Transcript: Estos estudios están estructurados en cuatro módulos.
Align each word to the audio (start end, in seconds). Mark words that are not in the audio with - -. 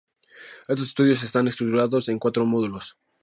Estos 0.67 0.87
estudios 0.87 1.21
están 1.21 1.47
estructurados 1.47 2.09
en 2.09 2.17
cuatro 2.17 2.43
módulos. 2.43 2.97